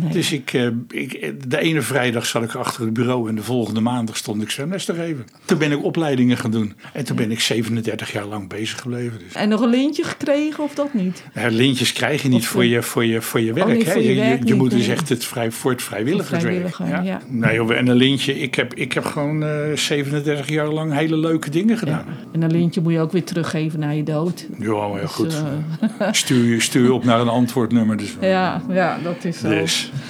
[0.00, 0.12] Nee.
[0.12, 3.80] Dus ik, eh, ik, de ene vrijdag zat ik achter het bureau en de volgende
[3.80, 5.24] maandag stond ik zwemles te geven.
[5.44, 6.74] Toen ben ik opleidingen gaan doen.
[6.92, 9.18] En toen ben ik 37 jaar lang bezig gebleven.
[9.18, 9.32] Dus.
[9.34, 11.24] En nog een lintje gekregen of dat niet?
[11.34, 13.68] Ja, lintjes krijg je niet Of, voor je, voor je, voor je werk.
[13.76, 13.92] niet hè?
[13.92, 16.42] voor je je, werk je moet dus echt het vrij, voor het vrijwilligerswerk.
[16.42, 17.20] vrijwilliger, ja.
[17.28, 18.40] Nee, joh, en een lintje.
[18.40, 22.04] Ik heb, ik heb gewoon eh 37 jaar lang hele leuke dingen gedaan.
[22.32, 24.46] En een lintje moet je ook weer teruggeven na je dood.
[24.58, 25.42] Ja, maar ja, goed.
[25.98, 27.96] eh, Stuur je, stuur je op naar een antwoordnummer.
[27.96, 29.48] Dus, Ja, ja, dat is zo.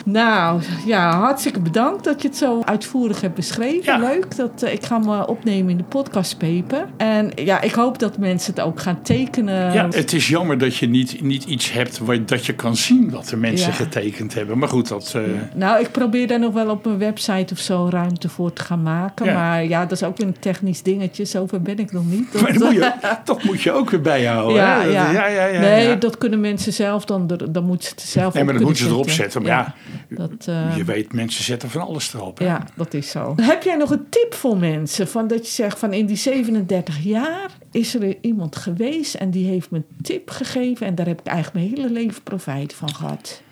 [0.04, 3.82] Nou, ja, hartstikke bedankt dat je het zo uitvoerig hebt beschreven.
[3.84, 3.98] Ja.
[3.98, 4.36] Leuk.
[4.36, 6.86] Dat, eh, ik ga hem eh, opnemen in de podcastpaper.
[6.96, 9.72] En ja, ik hoop dat mensen het ook gaan tekenen.
[9.72, 13.10] Ja, het is jammer dat je niet, niet iets hebt waar, dat je kan zien
[13.10, 13.74] wat de mensen Ja.
[13.74, 14.58] getekend hebben.
[14.58, 15.22] Maar goed, dat, eh,
[15.54, 18.82] Nou, ik probeer daar nog wel op mijn website of zo ruimte voor te gaan
[18.82, 19.26] maken.
[19.26, 19.32] Ja.
[19.34, 21.24] Maar ja, dat is ook een technisch dingetje.
[21.24, 22.32] Zover ben ik nog niet.
[22.42, 22.92] maar dat, moet je,
[23.24, 24.56] dat moet je ook weer bijhouden.
[24.56, 24.86] ja, hè?
[24.88, 25.26] Ja.
[25.26, 27.26] ja, nee, dat kunnen mensen zelf dan.
[27.50, 29.42] Dan moeten ze het zelf Nee, maar dat moeten ze erop zetten.
[29.42, 29.65] Maar ja,
[30.08, 32.38] Dat, eh, je weet, mensen zetten van alles erop.
[32.38, 32.44] hè?
[32.44, 33.34] Ja, dat is zo.
[33.40, 35.08] Heb jij nog een tip voor mensen?
[35.08, 39.46] Van dat je zegt van in die 37 jaar is er iemand geweest en die
[39.46, 40.86] heeft me een tip gegeven.
[40.86, 43.42] En daar heb ik eigenlijk mijn hele leven profijt van gehad.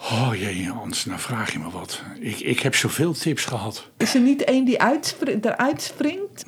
[0.00, 2.02] Oh jee, Hans, nou vraag je me wat.
[2.20, 3.90] Ik, ik heb zoveel tips gehad.
[3.96, 6.44] Is er niet één die uitspri- eruit springt?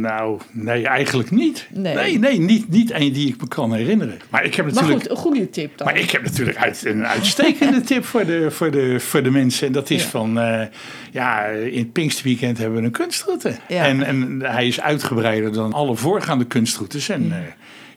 [0.00, 1.66] Nou, nee, eigenlijk niet.
[1.70, 1.94] Nee.
[1.94, 4.18] Nee, nee, niet, niet één die ik me kan herinneren.
[4.30, 5.00] Maar ik heb Maar natuurlijk...
[5.02, 5.86] goed, een goede tip dan.
[5.86, 9.66] Maar ik heb natuurlijk uit, een uitstekende tip voor de, voor, de, voor de mensen.
[9.66, 10.08] En dat is Ja.
[10.08, 10.66] van, eh,
[11.10, 13.56] ja, in het Pinksterweekend hebben we een kunstroute.
[13.68, 13.84] Ja.
[13.84, 17.08] En, en hij is uitgebreider dan alle voorgaande kunstroutes.
[17.08, 17.42] En ja,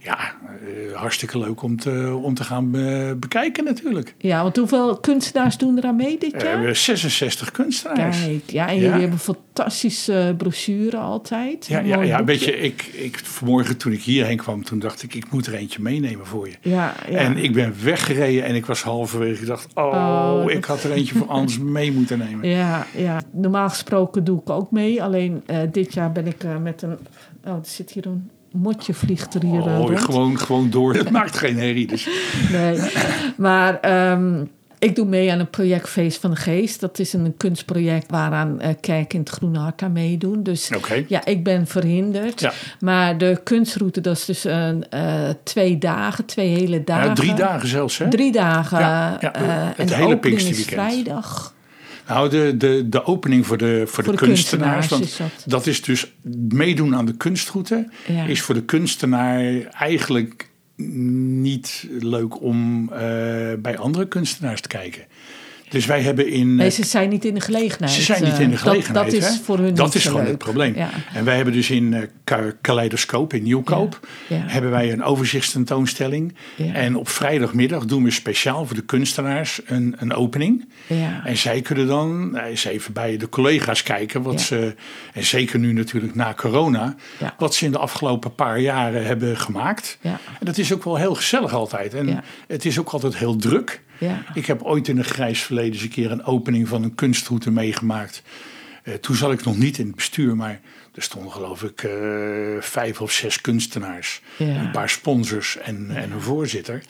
[0.08, 4.16] ja eh, hartstikke leuk om te, om te gaan eh, bekijken natuurlijk.
[4.18, 6.50] Ja, want hoeveel kunstenaars doen eraan mee dit We jaar?
[6.52, 8.22] hebben 66 kunstenaars.
[8.26, 8.82] Kijk, ja, en Ja.
[8.82, 11.66] jullie hebben een fantastische brochure altijd.
[11.66, 15.14] Ja, ja, ja weet je, ik, ik, vanmorgen toen ik hierheen kwam, toen dacht ik,
[15.14, 16.56] ik moet er eentje meenemen voor je.
[16.62, 17.18] Ja, ja.
[17.18, 20.06] En ik ben weggereden en ik was halverwege gedacht, oh,
[20.44, 22.50] Oh, ik had er eentje voor Ans mee moeten nemen.
[22.50, 25.04] Ja, ja, normaal gesproken doe ik ook mee.
[25.04, 26.98] Alleen eh, dit jaar ben ik eh, met een...
[27.46, 30.00] Oh, er zit hier een motje vliegt er hier Oh, rond.
[30.00, 30.94] gewoon, gewoon door.
[30.96, 31.88] Het maakt geen herrie.
[31.88, 32.08] Dus.
[32.52, 32.80] Nee,
[33.38, 34.44] maar ehm,
[34.80, 36.80] ik doe mee aan een project Feest van de Geest.
[36.80, 40.44] Dat is een kunstproject waaraan eh Kerk in het Groene Hart aan meedoen.
[40.44, 40.70] Dus
[41.08, 42.40] ja, ik ben verhinderd.
[42.40, 42.52] Ja.
[42.80, 47.08] Maar de kunstroute, dat is dus een, eh, twee dagen, twee hele dagen.
[47.08, 48.10] Ja, drie dagen zelfs, hè?
[48.10, 48.80] Drie dagen.
[48.80, 50.92] Ja, ja, eh, het en de hele opening is Pinksterweekend.
[51.04, 51.54] vrijdag.
[52.08, 54.88] Nou, de, de, de opening voor de, voor de, de kunstenaars.
[54.88, 55.52] kunstenaars Want is dat.
[55.52, 55.68] dat.
[55.68, 56.14] is dus
[56.50, 57.88] meedoen aan de kunstroute.
[58.08, 58.26] Ja.
[58.26, 63.00] Is voor de kunstenaar eigenlijk niet leuk om eh,
[63.60, 65.06] bij andere kunstenaars te kijken.
[65.70, 66.56] Dus wij hebben in.
[66.56, 67.92] Nee, ze zijn niet in de gelegenheid.
[67.92, 69.12] Ze zijn niet in de eh, gelegenheid.
[69.12, 70.30] Dat, dat is voor hun Dat is gewoon leuk.
[70.30, 70.76] het probleem.
[70.76, 70.90] Ja.
[71.14, 74.08] En wij hebben dus in eh, Ka- Kaleidoscoop in Nieuwkoop...
[74.28, 74.44] Ja, ja.
[74.48, 76.36] hebben wij een overzichtstentoonstelling.
[76.74, 80.68] En op vrijdagmiddag doen we speciaal voor de kunstenaars een, een opening.
[80.88, 81.22] Ja.
[81.26, 84.22] En zij kunnen dan eh, eens even bij de collega's kijken...
[84.22, 84.76] wat ze,
[85.14, 86.96] en zeker nu natuurlijk na corona...
[87.38, 89.98] Wat ze in de afgelopen paar jaren hebben gemaakt.
[90.02, 90.20] Ja.
[90.40, 91.94] En dat is ook wel heel gezellig altijd.
[91.94, 93.82] En het is ook altijd heel druk...
[94.34, 97.52] Ik heb ooit in een grijs verleden eens een keer een opening van een kunstroute
[97.52, 98.22] meegemaakt.
[98.84, 100.60] Eh, toen zat ik nog niet in het bestuur, maar
[100.98, 101.92] er stonden geloof ik eh,
[102.60, 104.46] vijf of zes kunstenaars, Ja.
[104.46, 106.82] een paar sponsors en, en een voorzitter.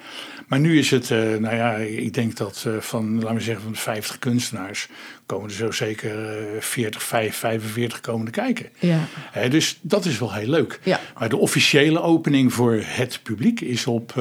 [0.47, 3.63] Maar nu is het, eh, nou ja, ik denk dat eh, van, laten we zeggen,
[3.63, 4.87] van de 50 kunstenaars
[5.25, 8.69] komen er zo zeker eh 40, 5, 45 komende kijken.
[8.79, 8.99] Ja.
[9.31, 10.79] Hè, dus dat is wel heel leuk.
[10.83, 10.99] Ja.
[11.19, 14.13] Maar de officiële opening voor het publiek is op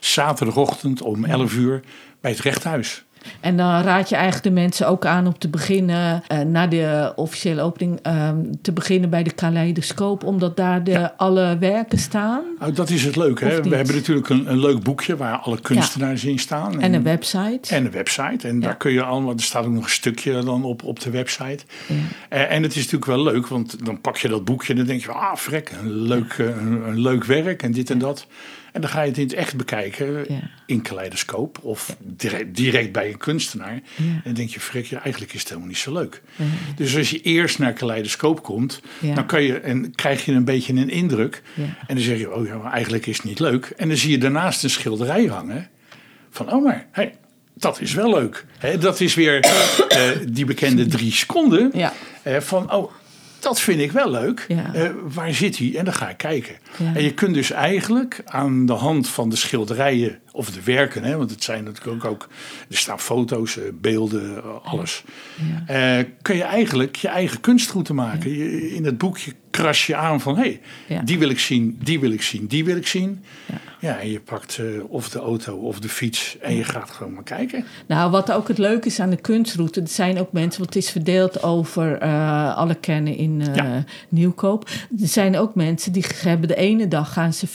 [0.00, 1.80] zaterdagochtend om 11 uur
[2.20, 3.04] bij het rechthuis.
[3.40, 7.12] En dan raad je eigenlijk de mensen ook aan om te beginnen, eh, na de
[7.16, 12.42] officiële opening, ehm, te beginnen bij de Kaleidoscoop, omdat daar de, alle werken staan.
[12.58, 13.44] Nou, dat is het leuke.
[13.44, 13.62] Hè?
[13.62, 16.80] We hebben natuurlijk een, een leuk boekje waar alle kunstenaars in staan.
[16.80, 17.74] En een website.
[17.74, 18.48] En een website.
[18.48, 18.60] En Ja.
[18.60, 21.64] daar kun je allemaal, er staat ook nog een stukje dan op, op de website.
[22.28, 24.86] En, en het is natuurlijk wel leuk, want dan pak je dat boekje en dan
[24.86, 28.26] denk je, ah, vrek, een leuk, eh, een, een leuk werk en dit en dat.
[28.76, 30.40] En dan ga je het in het echt bekijken Ja.
[30.66, 33.80] in kaleidoscoop of direct, direct bij een kunstenaar.
[33.96, 36.22] En dan denk je, ja, eigenlijk is het helemaal niet zo leuk.
[36.76, 38.80] Dus als je eerst naar kaleidoscoop komt,
[39.14, 41.42] dan kan je, en krijg je een beetje een indruk.
[41.86, 43.72] En dan zeg je, oh ja, maar eigenlijk is het niet leuk.
[43.76, 45.68] En dan zie je daarnaast een schilderij hangen
[46.30, 47.14] van, oh maar, hey,
[47.54, 48.44] dat is wel leuk.
[48.80, 49.40] Dat is weer
[49.88, 51.92] eh, die bekende drie seconden Ja.
[52.22, 52.92] eh, van, oh,
[53.46, 54.44] dat vind ik wel leuk.
[54.48, 54.74] Ja.
[54.74, 55.76] Eh, waar zit hij?
[55.76, 56.54] En dan ga ik kijken.
[56.76, 56.94] Ja.
[56.94, 61.16] En je kunt dus eigenlijk aan de hand van de schilderijen of de werken, hè,
[61.16, 62.28] want het zijn natuurlijk ook, ook
[62.70, 65.04] er staan foto's, eh, beelden, eh, alles.
[65.66, 68.30] Eh, kun je eigenlijk je eigen kunstroute maken.
[68.30, 72.00] Je, in het boekje kras je aan van, hé, hey, die wil ik zien, die
[72.00, 73.24] wil ik zien, die wil ik zien.
[73.46, 73.58] Ja.
[73.86, 77.12] Ja, en je pakt eh, of de auto of de fiets en je gaat gewoon
[77.12, 77.64] maar kijken.
[77.86, 80.84] Nou, wat ook het leuke is aan de kunstroute, er zijn ook mensen, want het
[80.84, 83.84] is verdeeld over eh, alle kennen in eh, Ja.
[84.08, 84.68] Nieuwkoop.
[85.00, 87.46] Er zijn ook mensen die hebben de ene dag gaan ze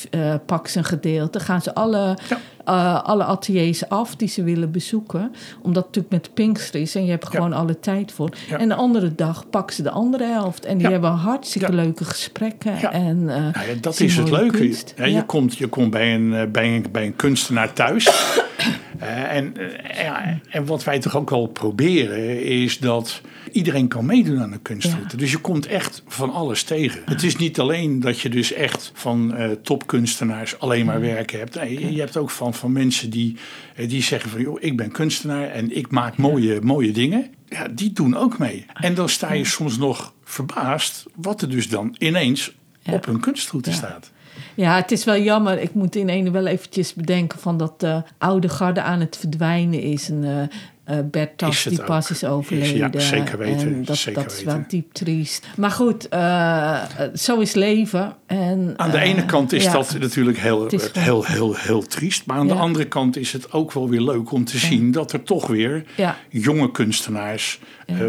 [0.46, 2.18] pakken ze een gedeelte, gaan ze alle,
[2.66, 7.04] Eh, alle ateliers af die ze willen bezoeken, omdat het natuurlijk met Pinkster is en
[7.06, 7.30] je hebt Ja.
[7.30, 8.30] gewoon alle tijd voor.
[8.50, 8.58] Ja.
[8.58, 10.92] En de andere dag pakken ze de andere helft en die Ja.
[10.92, 11.76] hebben hartstikke Ja.
[11.84, 12.92] leuke gesprekken Ja.
[12.92, 14.68] en eh, Nou ja, dat is het leuke.
[14.96, 18.36] Je, komt, je komt bij een, eh, bij een, bij een kunstenaar thuis.
[19.00, 23.22] Eh, en, eh, ja, en wat wij toch ook wel proberen is dat
[23.52, 25.18] iedereen kan meedoen aan de kunstroute.
[25.18, 27.02] Dus je komt echt van alles tegen.
[27.06, 31.56] Het is niet alleen dat je dus echt van eh, topkunstenaars alleen maar werken hebt.
[31.56, 33.36] Nee, je- je hebt ook van, van mensen die,
[33.88, 37.28] die zeggen van joh, ik ben kunstenaar en ik maak mooie, mooie dingen.
[37.50, 38.66] Ja, die doen ook mee.
[38.74, 42.52] En dan sta je soms nog verbaasd wat er dus dan ineens
[42.90, 44.12] op hun kunstroute staat.
[44.56, 45.60] Ja, het is wel jammer.
[45.60, 49.82] Ik moet in ene wel eventjes bedenken van dat de oude garde aan het verdwijnen
[49.82, 50.10] is.
[50.10, 50.58] En eh
[50.92, 52.12] eh, Bert Tas, het die pas ook.
[52.12, 52.94] is overleden.
[52.94, 55.48] Is- ja, zeker weten, En dat, zeker dat is wel diep triest.
[55.58, 56.84] Maar goed, eh, eh,
[57.16, 58.16] zo is leven.
[58.26, 59.72] En, Aan de ene kant is ja.
[59.72, 62.26] dat natuurlijk heel, Het heel, heel, heel triest.
[62.26, 65.12] Maar aan de andere kant is het ook wel weer leuk om te zien dat
[65.14, 65.84] er toch weer
[66.30, 67.60] jonge kunstenaars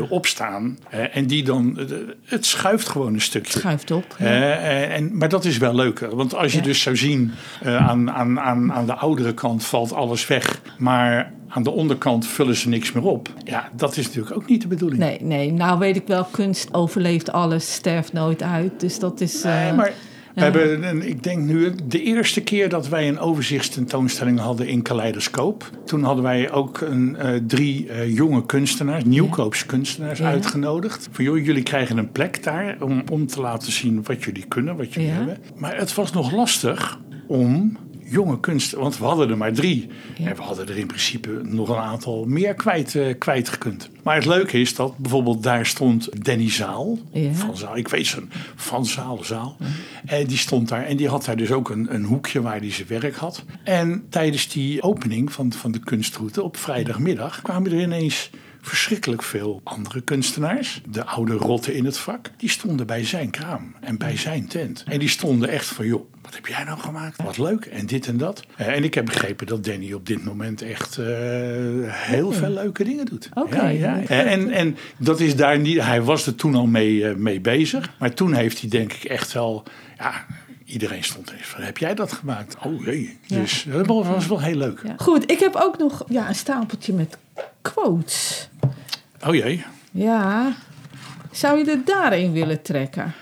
[0.08, 0.78] opstaan.
[1.12, 1.78] en die dan,
[2.24, 3.58] het schuift gewoon een stukje.
[3.58, 4.16] Schuift op.
[4.18, 4.52] ja.
[4.88, 5.98] En, maar dat is wel leuk.
[5.98, 7.32] Want als je dus zou zien,
[7.64, 10.60] aan, aan, aan, aan de oudere kant valt alles weg.
[10.78, 13.28] Maar aan de onderkant vullen ze niks meer op.
[13.44, 15.00] Ja, dat is natuurlijk ook niet de bedoeling.
[15.00, 18.80] Nee, nee, nou weet ik wel, kunst overleeft alles, sterft nooit uit.
[18.80, 19.42] Dus dat is...
[19.42, 19.92] eh, Nee, maar
[20.34, 20.42] we ja.
[20.42, 25.70] hebben, een- ik denk nu, de eerste keer dat wij een overzichtstentoonstelling hadden in Kaleidoscoop.
[25.84, 30.26] Toen hadden wij ook een, eh, drie eh, jonge kunstenaars, nieuwkoopse kunstenaars, Ja.
[30.30, 31.08] uitgenodigd.
[31.10, 34.76] Van joh, jullie krijgen een plek daar om, om te laten zien wat jullie kunnen,
[34.76, 35.14] wat jullie Ja.
[35.14, 35.38] hebben.
[35.56, 37.76] Maar het was nog lastig om
[38.12, 39.88] jonge kunst, want we hadden er maar drie.
[40.16, 40.28] Ja.
[40.28, 43.90] En we hadden er in principe nog een aantal meer kwijt, eh, kwijt gekund.
[44.02, 46.98] Maar het leuke is dat bijvoorbeeld daar stond Danny Zaal.
[47.12, 47.32] Ja.
[47.32, 49.56] Van Zaal, ik weet zijn Van Zaal, Zaal.
[50.06, 52.72] En die stond daar en die had daar dus ook een, een hoekje waar hij
[52.72, 53.44] zijn werk had.
[53.64, 58.30] En tijdens die opening van, van de kunstroute op vrijdagmiddag kwamen er ineens
[58.62, 60.80] verschrikkelijk veel andere kunstenaars.
[60.88, 62.30] De oude rotten in het vak.
[62.36, 64.84] Die stonden bij zijn kraam en bij zijn tent.
[64.86, 67.22] En die stonden echt van, joh, wat heb jij nou gemaakt?
[67.22, 67.64] Wat leuk.
[67.64, 68.44] En dit en dat.
[68.56, 71.06] Eh, en ik heb begrepen dat Danny op dit moment echt eh,
[71.86, 73.28] heel veel leuke dingen doet.
[73.34, 73.68] Oké.
[73.68, 74.02] Ja, ja.
[74.06, 77.90] En, en, dat is daar niet, hij was er toen al mee, eh, mee bezig.
[77.98, 79.62] Maar toen heeft hij denk ik echt wel,
[79.98, 80.26] ja,
[80.72, 82.56] iedereen stond even van, heb jij dat gemaakt?
[82.64, 83.18] Oh jee.
[83.26, 84.82] Dus dat was wel heel leuk.
[84.96, 87.16] Goed, ik heb ook nog ja, een stapeltje met
[87.62, 88.48] quotes.
[89.26, 89.64] Oh jee.
[89.90, 90.52] Ja,
[91.30, 93.14] zou je er daarin willen trekken?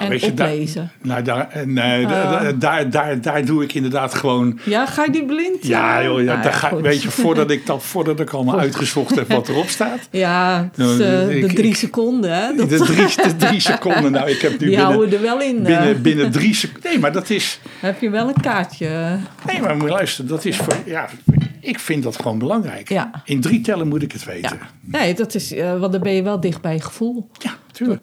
[0.00, 0.54] En weet je, daar-
[1.02, 4.58] nou, daar, eh, nee, da- daar, daar, daar doe ik inderdaad gewoon.
[4.64, 5.66] Ja, ga je die blind?
[5.66, 6.80] Ja, joh, ja, Nou daar ga, goed.
[6.80, 10.08] weet je, voordat ik, dat, voordat ik allemaal uitgezocht heb wat erop staat.
[10.26, 12.54] Ja, is, eh, ik- de drie ik- seconden, hè?
[12.56, 14.12] Dat, De drie, de drie seconden.
[14.12, 15.56] Nou, ik heb nu die binnen, houden er wel in.
[15.56, 15.62] eh.
[15.64, 16.90] binnen, binnen drie seconden.
[16.90, 17.60] Nee, maar dat is.
[17.80, 19.16] Heb je wel een kaartje?
[19.46, 20.74] Nee, maar moet luisteren, dat is voor.
[20.84, 21.08] Ja,
[21.60, 22.88] ik vind dat gewoon belangrijk.
[22.88, 23.10] Ja.
[23.24, 24.32] In drie tellen moet ik het Ja.
[24.32, 24.58] weten.
[24.80, 27.30] Nee, dat is, eh, want dan ben je wel dicht bij je gevoel.
[27.38, 28.00] Ja, tuurlijk.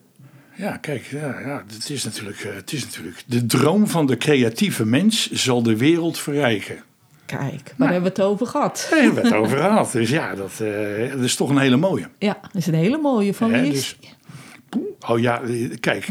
[0.55, 3.23] Ja, kijk, ja, ja, het, is natuurlijk, eh, het is natuurlijk...
[3.25, 6.83] De droom van de creatieve mens zal de wereld verrijken.
[7.25, 8.87] Kijk, waar hebben we het over gehad?
[8.89, 9.91] Daar hebben we het over gehad.
[9.91, 12.09] Dus ja, dat, eh, dat is toch een hele mooie.
[12.19, 13.97] Ja, dat is een hele mooie van wie dus-.
[15.07, 16.07] Oh ja, eh, kijk.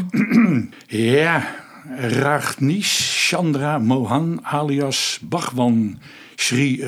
[0.87, 1.55] ja,
[1.97, 5.99] Ragnish Chandra Mohan alias Bhagwan
[6.35, 6.83] Sri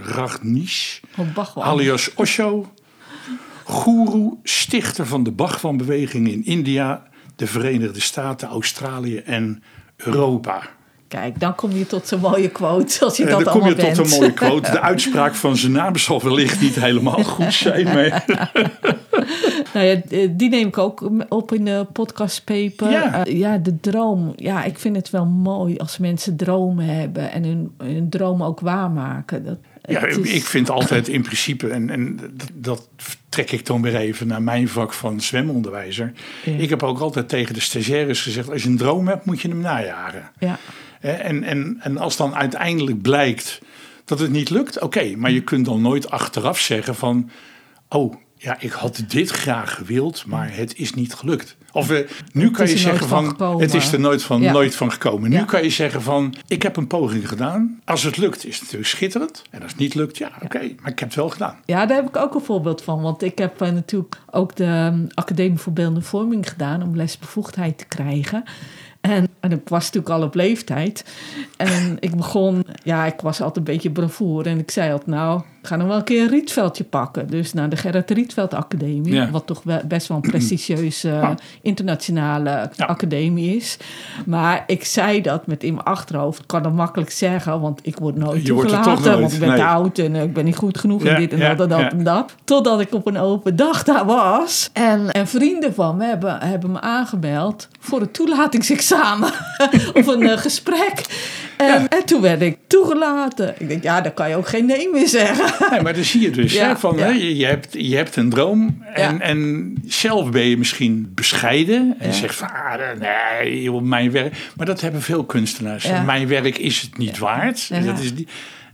[0.00, 1.64] Ragnish Oh, Bhagwan.
[1.64, 2.72] alias Osho.
[3.66, 7.02] Guru, stichter van de Bhagwan-beweging in India,
[7.36, 9.62] de Verenigde Staten, Australië en
[9.96, 10.62] Europa.
[11.08, 13.74] Kijk, dan kom je tot zo'n mooie quote als je En dat dan kom je
[13.74, 14.12] allemaal tot bent.
[14.12, 14.70] een mooie quote.
[14.70, 17.84] De uitspraak van zijn naam zal wellicht niet helemaal goed zijn.
[17.84, 18.24] Maar
[19.74, 22.90] Nou ja, eh, die neem ik ook op in de podcastpaper.
[22.90, 23.24] Ja.
[23.24, 24.32] Eh, ja, de droom.
[24.36, 28.60] Ja, ik vind het wel mooi als mensen dromen hebben en hun, hun droom ook
[28.60, 29.44] waarmaken.
[29.44, 32.18] Dat, Ja, is- ik vind altijd in principe, en, en
[32.52, 32.88] dat,
[33.28, 36.12] trek ik dan weer even naar mijn vak van zwemonderwijzer.
[36.44, 36.52] Ja.
[36.52, 39.48] Ik heb ook altijd tegen de stagiaires gezegd: als je een droom hebt, moet je
[39.48, 40.30] hem najagen.
[40.38, 40.58] Ja,
[41.00, 43.60] En, en, en als dan uiteindelijk blijkt
[44.04, 47.30] dat het niet lukt, oké, maar je kunt dan nooit achteraf zeggen van:
[47.88, 51.56] oh ja, ik had dit graag gewild, maar het is niet gelukt.
[51.72, 54.52] Of eh, nu kan je zeggen van het is er nooit van, Ja.
[54.52, 55.30] nooit van gekomen.
[55.30, 55.44] Nu Ja.
[55.44, 57.80] kan je zeggen van, ik heb een poging gedaan.
[57.84, 59.42] Als het lukt, is het natuurlijk schitterend.
[59.50, 61.56] En als het niet lukt, ja, oké, maar ik heb het wel gedaan.
[61.64, 63.00] Ja, daar heb ik ook een voorbeeld van.
[63.02, 67.78] Want ik heb eh, natuurlijk ook de um, Academie voor Beeldende Vorming gedaan om lesbevoegdheid
[67.78, 68.44] te krijgen.
[69.00, 71.04] En, en ik was natuurlijk al op leeftijd.
[71.56, 74.46] En ik begon, ja, ik was altijd een beetje bravoer.
[74.46, 77.26] En ik zei altijd, nou, ik ga nog wel een keer een Rietveldje pakken.
[77.26, 79.12] Dus naar de Gerrit Rietveld Academie.
[79.14, 79.30] Ja.
[79.30, 81.34] Wat toch wel best wel een prestigieuze eh, Ja.
[81.62, 82.84] internationale Ja.
[82.86, 83.76] academie is.
[84.26, 86.40] Maar ik zei dat met in mijn achterhoofd.
[86.40, 88.92] Ik kan dat makkelijk zeggen, want ik word nooit Je toegelaten.
[88.92, 89.58] nooit, want ik ben nee.
[89.58, 91.92] te oud en eh, ik ben niet goed genoeg en dit en dat en dat
[91.92, 92.34] en dat.
[92.44, 94.70] Totdat ik op een open dag daar was.
[94.72, 99.30] En, en vrienden van me hebben, hebben me aangebeld voor het toelatingsexamen.
[99.94, 101.04] of een eh, gesprek.
[101.62, 101.88] En, Ja.
[101.88, 103.54] en toen werd ik toegelaten.
[103.58, 105.70] Ik denk, ja, daar kan je ook geen nee meer zeggen.
[105.70, 108.82] Nee, maar dan zie je dus, hè, van, hè, je, hebt, je hebt een droom
[108.94, 112.74] en, en zelf ben je misschien bescheiden en zegt van, ah,
[113.40, 114.34] nee, joh, mijn werk.
[114.56, 115.86] Maar dat hebben veel kunstenaars.
[116.06, 117.84] Mijn werk is het niet waard.
[117.84, 118.26] Dat is die,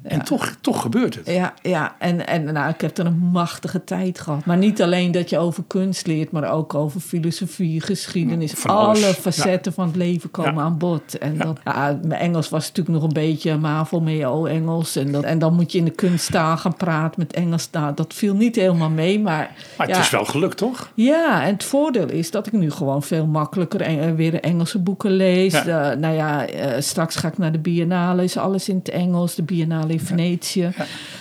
[0.02, 1.26] en toch, toch gebeurt het.
[1.26, 1.94] Ja, ja.
[1.98, 4.44] En, en nou, ik heb er een machtige tijd gehad.
[4.44, 8.52] Maar niet alleen dat je over kunst leert, maar ook over filosofie, geschiedenis.
[8.52, 9.04] Van alles.
[9.04, 11.18] Alle facetten van het leven komen aan bod.
[11.18, 14.96] En dat, ja, mijn Engels was natuurlijk nog een beetje MAVO, MEO Engels.
[14.96, 17.68] En, dat, en dan moet je in de kunsttaal gaan praten met Engels.
[17.72, 19.50] Nou, dat viel niet helemaal mee, maar...
[19.78, 20.90] Maar het is wel gelukt, toch?
[20.94, 24.78] ja, en het voordeel is dat ik nu gewoon veel makkelijker en, eh, weer Engelse
[24.78, 25.52] boeken lees.
[25.52, 29.34] De- nou ja, eh, straks ga ik naar de Biennale, is alles in het Engels.
[29.34, 30.72] De Biennale in Venetië.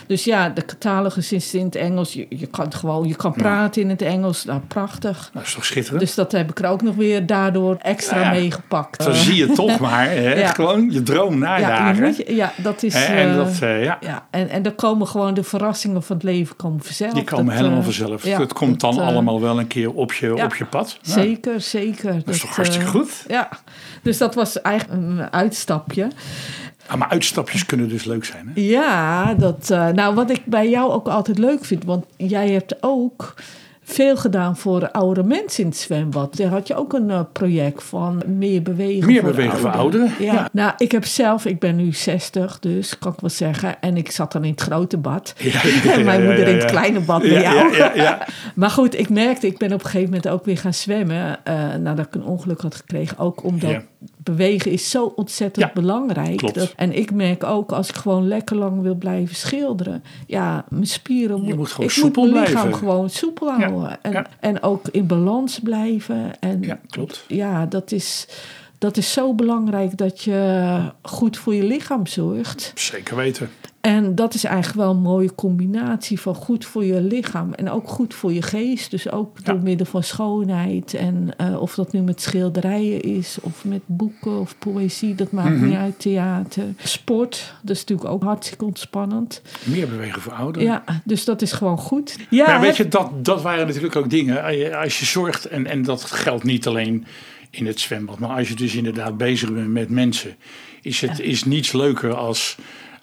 [0.07, 2.13] Dus ja, de catalogus is in het Engels.
[2.13, 4.45] Je, je kan gewoon, je kan praten in het Engels.
[4.45, 5.29] Nou, prachtig.
[5.33, 5.99] Dat is toch schitterend?
[6.01, 8.39] Dus dat heb ik er ook nog weer daardoor extra Ja, ja.
[8.39, 9.05] meegepakt.
[9.07, 10.47] Eh, zie je toch maar, hè, Ja.
[10.47, 12.13] gewoon je droom ja, najagen.
[12.17, 12.93] je- ja, dat is...
[12.93, 16.25] En eh, dat, eh, ja, ja, en, en dan komen gewoon de verrassingen van het
[16.25, 17.13] leven komen vanzelf.
[17.13, 18.25] die komen Dat, helemaal eh, vanzelf.
[18.25, 20.45] ja, het komt dan dat, eh, allemaal wel een keer op je, ja.
[20.45, 20.97] op je pad.
[21.01, 22.13] Ja, Zeker, zeker.
[22.25, 23.23] dat is toch eh, hartstikke goed?
[23.27, 23.49] Ja,
[24.01, 26.07] dus dat was eigenlijk een uitstapje.
[26.87, 28.51] Ah, maar uitstapjes kunnen dus leuk zijn.
[28.53, 28.61] Hè?
[28.61, 32.75] Ja, dat, eh, nou wat ik bij jou ook altijd leuk vind, want jij hebt
[32.83, 33.33] ook
[33.83, 36.37] veel gedaan voor oudere mensen in het zwembad.
[36.37, 40.11] Daar had je ook een eh, project van meer bewegen Meer voor bewegen voor ouderen,
[40.19, 40.33] Ja.
[40.33, 40.49] ja.
[40.51, 43.81] Nou, ik heb zelf, ik ben nu 60, dus kan ik wel zeggen.
[43.81, 45.33] En ik zat dan in het grote bad.
[45.37, 45.61] Ja,
[45.93, 47.29] en mijn moeder in het kleine bad Ja,
[47.69, 48.15] bij jou.
[48.55, 51.45] Maar goed, ik merkte, ik ben op een gegeven moment ook weer gaan zwemmen.
[51.45, 53.17] eh, nadat ik een ongeluk had gekregen.
[53.17, 53.75] Ook omdat.
[54.31, 56.53] Bewegen is zo ontzettend Ja, belangrijk.
[56.53, 60.03] Dat- en ik merk ook, als ik gewoon lekker lang wil blijven schilderen.
[60.27, 61.43] Ja, mijn spieren...
[61.45, 62.79] Je moet gewoon ik soepel moet mijn lichaam blijven.
[62.87, 63.97] gewoon soepel Ja, houden.
[64.03, 64.27] En, ja.
[64.39, 66.39] en ook in balans blijven.
[66.39, 67.25] En Ja, klopt.
[67.27, 68.27] ja, dat is,
[68.77, 72.71] dat is zo belangrijk dat je goed voor je lichaam zorgt.
[72.75, 73.49] Zeker weten.
[73.87, 77.87] En dat is eigenlijk wel een mooie combinatie van goed voor je lichaam en ook
[77.87, 78.91] goed voor je geest.
[78.91, 79.51] Dus ook Ja.
[79.53, 80.93] door middel van schoonheid.
[80.93, 85.55] En eh, of dat nu met schilderijen is, of met boeken of poëzie, dat maakt
[85.55, 85.65] Mhm.
[85.65, 85.99] niet uit.
[85.99, 86.63] Theater.
[86.83, 89.41] Sport, dat is natuurlijk ook hartstikke ontspannend.
[89.63, 90.67] Meer bewegen voor ouderen.
[90.67, 92.15] Ja, dus dat is gewoon goed.
[92.29, 94.43] Ja, Maar weet je, dat, dat waren natuurlijk ook dingen.
[94.43, 97.05] Als je- Als je zorgt, en, en dat geldt niet alleen
[97.49, 100.35] in het zwembad, maar als je dus inderdaad bezig bent met mensen,
[100.81, 102.57] is het is niets leuker als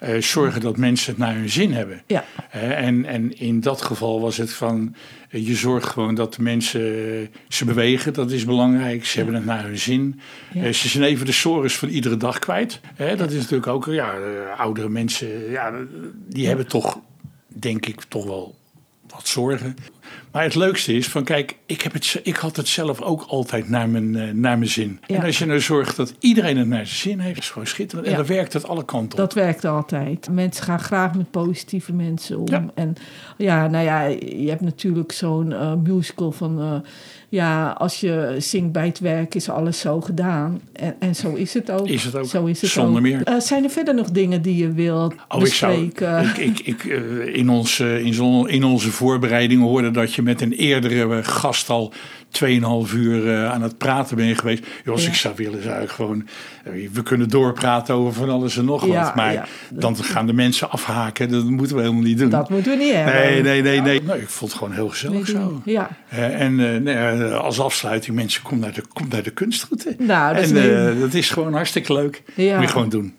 [0.04, 2.02] eh, zorgen dat mensen het naar hun zin hebben.
[2.06, 2.24] Ja.
[2.50, 4.94] En, en in dat geval was het van,
[5.30, 9.04] eh, je zorgt gewoon dat de mensen eh, ze bewegen, dat is belangrijk.
[9.06, 10.20] Ze hebben het naar hun zin.
[10.52, 10.72] Ja.
[10.72, 12.80] Ze zijn even de sores van iedere dag kwijt.
[12.96, 14.14] Dat is natuurlijk ook, ja,
[14.56, 15.72] oudere mensen, ja,
[16.28, 16.98] die hebben toch,
[17.46, 18.54] denk ik, toch wel
[19.06, 19.76] wat zorgen.
[20.32, 23.68] Maar het leukste is van kijk, ik, heb het, ik had het zelf ook altijd
[23.68, 25.00] naar mijn, eh, naar mijn zin.
[25.06, 25.16] Ja.
[25.16, 28.06] En als je nou zorgt dat iedereen het naar zijn zin heeft, is gewoon schitterend.
[28.06, 28.18] En Ja.
[28.18, 29.16] dan werkt het alle kanten op.
[29.24, 30.28] Dat werkt altijd.
[30.30, 32.48] Mensen gaan graag met positieve mensen om.
[32.48, 32.64] Ja.
[32.74, 32.94] En
[33.38, 36.60] ja, nou ja, je hebt natuurlijk zo'n eh, musical van...
[36.60, 36.88] eh,
[37.28, 40.60] ja, als je zingt bij het werk is alles zo gedaan.
[40.72, 41.88] En, en zo is het ook.
[41.88, 42.24] Is het ook.
[42.24, 43.00] Zo is het Zonder ook.
[43.00, 43.40] meer.
[43.42, 46.22] Zijn er verder nog dingen die je wilt Oh, ik zou, bespreken?
[46.24, 50.40] ik, ik, ik, eh, in, ons, in, zon- in onze voorbereidingen hoorde dat je met
[50.40, 51.92] een eerdere eh, gast al
[52.30, 54.66] 2,5 uur eh, aan het praten bent geweest.
[54.84, 55.08] Jos, Ja.
[55.08, 56.28] ik zou willen zeggen gewoon,
[56.64, 59.14] eh, we kunnen doorpraten over van alles en nog Ja, wat.
[59.14, 59.44] Maar ja.
[59.70, 62.28] dan gaan de mensen afhaken, dat moeten we helemaal niet doen.
[62.30, 63.14] Dat moeten we niet hebben.
[63.14, 64.20] nee, nee, nee, nee.
[64.20, 65.62] Ik vond het gewoon heel gezellig Nee, zo.
[65.64, 69.94] Ja, en nee, als afsluiting, mensen, kom naar de, kom naar de kunstroute.
[69.98, 72.22] Nou, dat is en eh, dat is gewoon hartstikke leuk.
[72.34, 72.54] Ja.
[72.56, 73.14] Moet je gewoon doen.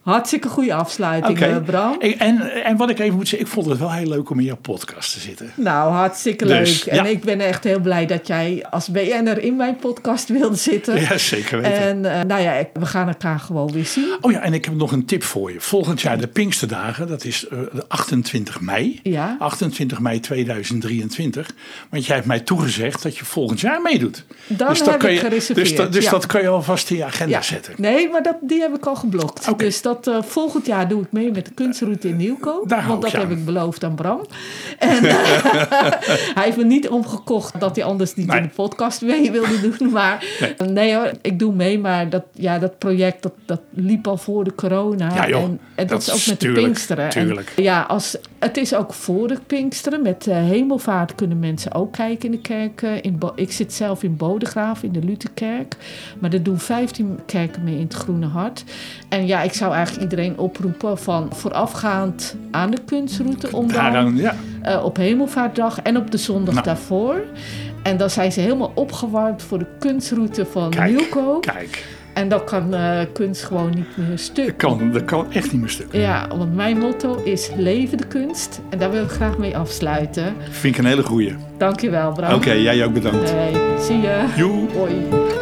[0.00, 2.00] Hartstikke goede afsluiting, eh, Bram.
[2.00, 4.38] En, en, en wat ik even moet zeggen, ik vond het wel heel leuk om
[4.38, 5.52] in jouw podcast te zitten.
[5.54, 6.94] Nou, hartstikke Dus, leuk.
[6.94, 7.10] En ja.
[7.10, 11.00] ik ben echt heel blij dat jij als BN'er in mijn podcast wilde zitten.
[11.00, 11.78] Ja, zeker weten.
[11.78, 14.16] En eh, nou ja, we gaan elkaar gewoon weer zien.
[14.20, 15.60] Oh ja, en ik heb nog een tip voor je.
[15.60, 19.00] Volgend jaar de Pinksterdagen, dat is eh, de 28 mei.
[19.02, 19.36] Ja.
[19.38, 21.50] 28 mei 2023.
[21.90, 24.24] Want jij hebt mij toegezegd dat je volgend jaar meedoet.
[24.46, 26.10] Dan dus dat heb kan ik je, gereserveerd, Dus, dat, dus ja.
[26.10, 27.74] dat kan je alvast in je agenda zetten.
[27.76, 29.48] Nee, maar dat, die heb ik al geblokt.
[29.48, 29.64] Oké.
[29.64, 32.68] Dus dat eh, volgend jaar doe ik mee met de kunstroute in Nieuwkoop.
[32.68, 33.30] Daar want dat heb aan.
[33.30, 34.20] ik beloofd aan Bram.
[34.78, 35.14] En eh,
[36.36, 38.36] hij heeft me niet omgekocht dat hij anders niet Nee.
[38.36, 39.90] in de podcast mee wilde doen.
[39.90, 40.24] Maar
[40.58, 40.68] Nee.
[40.68, 41.78] nee, hoor, ik doe mee.
[41.78, 45.14] Maar dat, ja, dat project dat, dat liep al voor de corona.
[45.14, 45.42] Ja, joh.
[45.42, 47.10] En, en dat, Dat is ook met de Pinksteren.
[47.10, 50.02] En ja, als, het is ook voor de Pinksteren.
[50.02, 52.82] Met eh, hemelvaart kunnen mensen ook kijken in de kerk.
[52.82, 55.76] eh, In Bo- ik zit zelf in Bodegraaf, in de Lutherkerk.
[56.18, 58.64] Maar er doen 15 kerken mee in het Groene Hart.
[59.08, 63.56] En ja, ik zou eigenlijk iedereen oproepen van voorafgaand aan de kunstroute.
[63.56, 64.34] Om dan ja.
[64.62, 66.66] eh, op hemelvaartdag en op de zondag Nou.
[66.66, 67.22] daarvoor.
[67.82, 71.42] En dan zijn ze helemaal opgewarmd voor de kunstroute van Kijk, Nieuwkoop.
[71.42, 71.98] kijk.
[72.20, 74.46] En dan kan eh, kunst gewoon niet meer stuk.
[74.46, 75.92] Dat kan, dat kan echt niet meer stuk.
[75.92, 78.60] Ja, want mijn motto is leven de kunst.
[78.70, 80.34] En daar wil ik graag mee afsluiten.
[80.50, 81.36] Vind ik een hele goeie.
[81.58, 82.34] Dankjewel, Bram.
[82.34, 83.30] Oké, jij ook bedankt.
[83.30, 84.24] Hey, zie je.
[84.36, 84.66] Joe.
[84.76, 85.39] Hoi.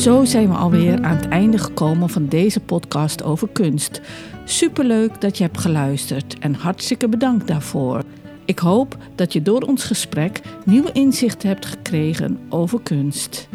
[0.00, 4.00] Zo zijn we alweer aan het einde gekomen van deze podcast over kunst.
[4.44, 8.02] Superleuk dat je hebt geluisterd en hartstikke bedankt daarvoor.
[8.44, 13.48] Ik hoop dat je door ons gesprek nieuwe inzichten hebt gekregen over kunst.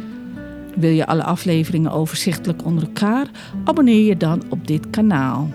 [0.75, 3.27] Wil je alle afleveringen overzichtelijk onder elkaar?
[3.63, 5.49] Abonneer je dan op dit kanaal.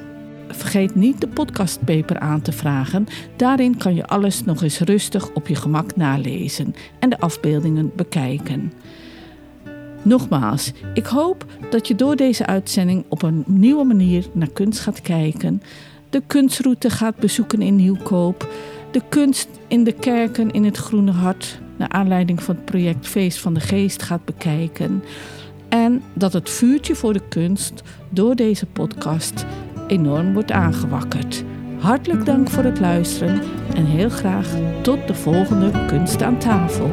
[0.48, 3.06] Vergeet niet de podcastpaper aan te vragen.
[3.36, 8.72] Daarin kan je alles nog eens rustig op je gemak nalezen en de afbeeldingen bekijken.
[10.02, 15.00] Nogmaals, ik hoop dat je door deze uitzending op een nieuwe manier naar kunst gaat
[15.00, 15.62] kijken,
[16.10, 18.52] de kunstroute gaat bezoeken in Nieuwkoop,
[18.90, 23.38] de kunst in de kerken in het Groene Hart, naar aanleiding van het project Feest
[23.38, 25.02] van de Geest gaat bekijken
[25.70, 29.44] en dat het vuurtje voor de kunst door deze podcast
[29.86, 31.44] enorm wordt aangewakkerd.
[31.78, 33.42] Hartelijk dank voor het luisteren
[33.74, 34.48] en heel graag
[34.82, 36.90] tot de volgende Kunst aan tafel.